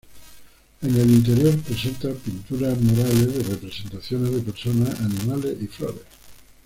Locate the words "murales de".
2.81-3.53